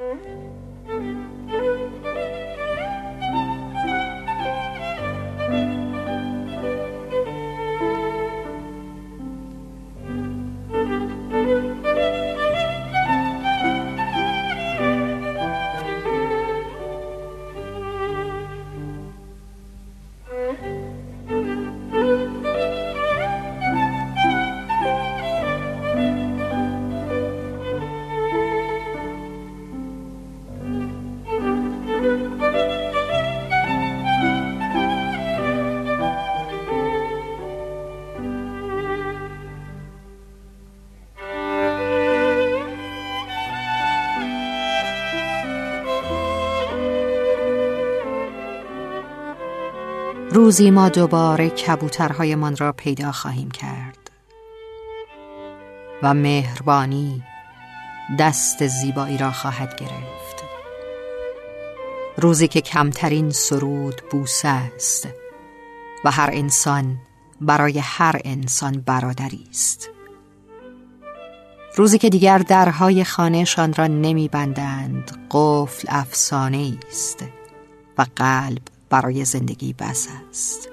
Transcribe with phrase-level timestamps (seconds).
[0.00, 0.67] 응?
[50.38, 54.10] روزی ما دوباره کبوترهایمان را پیدا خواهیم کرد.
[56.02, 57.22] و مهربانی
[58.18, 60.44] دست زیبایی را خواهد گرفت.
[62.16, 65.08] روزی که کمترین سرود بوسه است
[66.04, 66.96] و هر انسان
[67.40, 69.90] برای هر انسان برادری است.
[71.76, 77.24] روزی که دیگر درهای خانهشان را نمی بندند قفل افسانه است
[77.98, 80.68] و قلب برای زندگی بس است.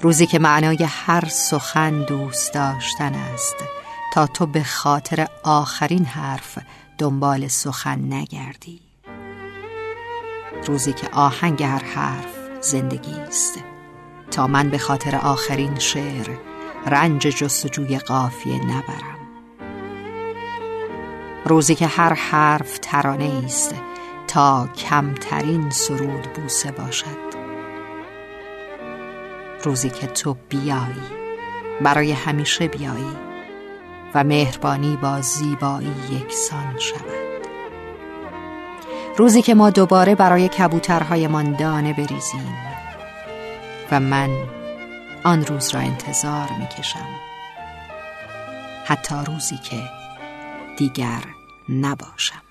[0.00, 3.56] روزی که معنای هر سخن دوست داشتن است
[4.14, 6.58] تا تو به خاطر آخرین حرف
[6.98, 8.80] دنبال سخن نگردی.
[10.66, 13.58] روزی که آهنگ هر حرف زندگی است
[14.30, 16.36] تا من به خاطر آخرین شعر
[16.86, 19.20] رنج جستجوی قافیه نبرم.
[21.44, 23.74] روزی که هر حرف ترانه است
[24.30, 27.30] تا کمترین سرود بوسه باشد.
[29.64, 31.02] روزی که تو بیایی
[31.80, 33.16] برای همیشه بیایی
[34.14, 37.46] و مهربانی با زیبایی یکسان شود.
[39.16, 42.54] روزی که ما دوباره برای کبوترهایمان دانه بریزیم
[43.90, 44.30] و من
[45.24, 47.08] آن روز را انتظار می کشم
[48.84, 49.82] حتی روزی که
[50.78, 51.24] دیگر
[51.68, 52.49] نباشم.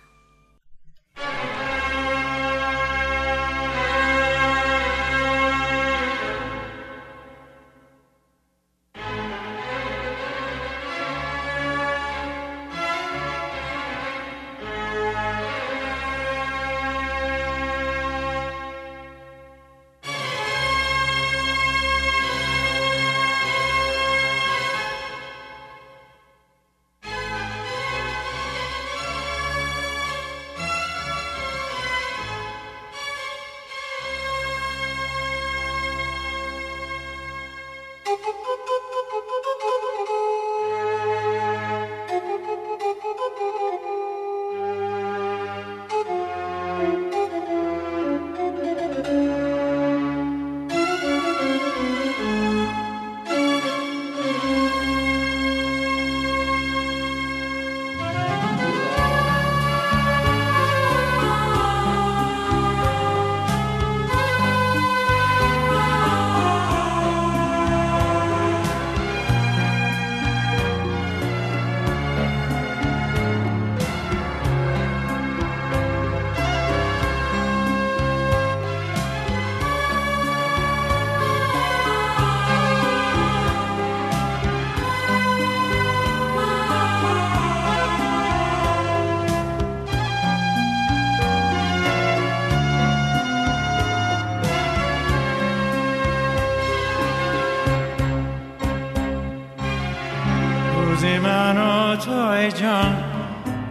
[101.02, 103.04] روزی من و تو جان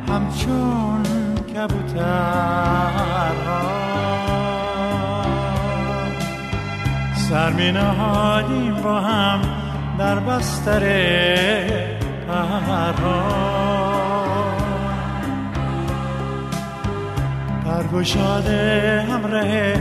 [0.09, 1.03] همچون
[1.55, 3.33] کبوتر
[7.15, 9.41] سر می نهادیم با هم
[9.99, 10.83] در بستر
[17.65, 19.75] پرگشاده همراه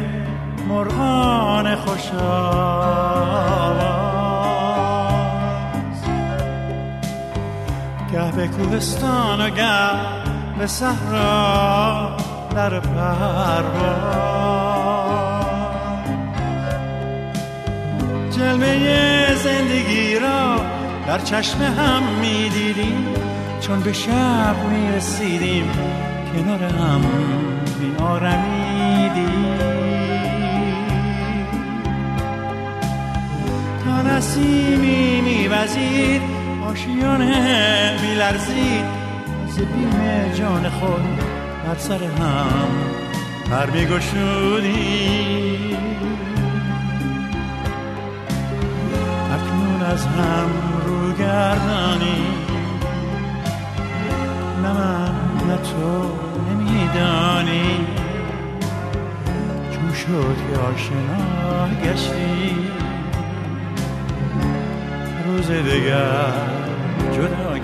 [0.69, 3.18] مرغان خوشا.
[8.13, 9.89] گه به کوهستان و گه
[10.59, 12.18] به صحرا
[12.56, 13.98] در پرواز
[18.38, 20.56] جلوه زندگی را
[21.07, 23.07] در چشم هم می‌دیدیم
[23.62, 25.71] چون به شب می‌رسیدیم
[26.33, 27.01] کنار هم
[27.80, 29.57] میآرمیدیم.
[33.86, 36.37] تا نسیمی میوزید
[36.68, 38.86] آشیانه میلرزید.
[39.48, 41.24] از بیم جان خود
[41.72, 42.68] از سر هم
[43.52, 45.18] پر میگشودیم
[49.34, 50.50] اکنون از هم
[50.86, 52.25] رو گردانی.
[54.63, 55.12] نه من
[55.48, 56.12] نه تو
[56.50, 57.88] نمیدانی.
[59.72, 62.87] چون شد که آشنا گشتی.
[65.27, 66.31] روز دیگر
[67.12, 67.57] جدا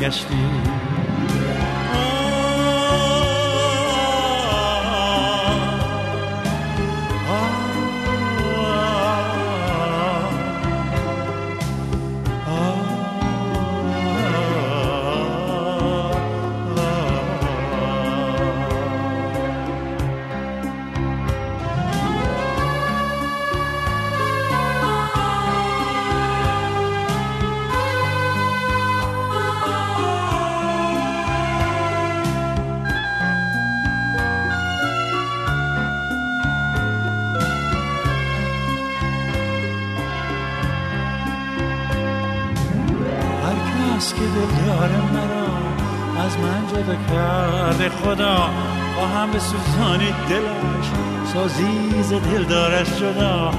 [44.04, 48.50] گشتی که دل داره مرا از من جدا کرده خدا
[48.98, 50.88] با هم به سوزانی دلش
[51.34, 53.52] سازیز دل دارش جدا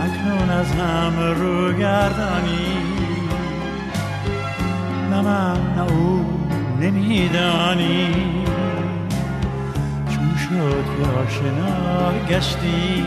[0.00, 2.76] اکنون از هم رو گردانی.
[5.10, 6.26] نه من نه او
[6.80, 8.10] نمیدانی.
[10.08, 13.04] چون شد که آشنا گشتی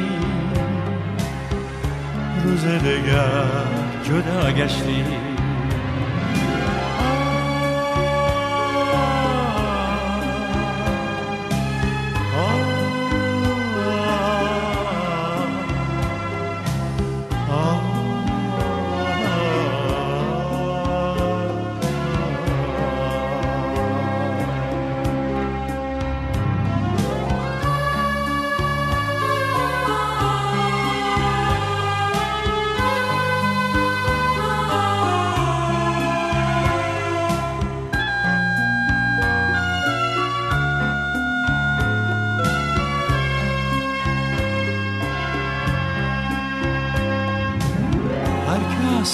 [2.44, 3.44] روز دگر
[4.04, 5.27] جدا گشتی.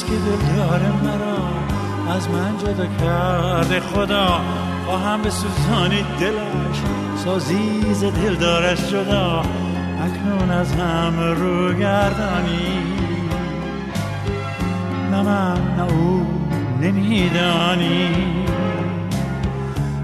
[0.01, 1.37] که دل داره مرا
[2.15, 4.41] از من جدا کرده خدا
[4.87, 6.81] با هم به سوزانی دلش
[7.15, 9.43] سازیز دل دارش جدا
[10.01, 12.79] اکنون از هم رو گردانی.
[15.11, 16.27] نه من نه او
[16.81, 18.09] نمیدانی.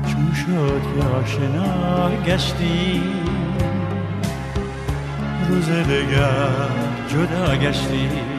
[0.07, 3.01] چون شد که آشنا گشتی
[5.49, 6.69] روز دگر
[7.09, 8.38] جدا گشتی.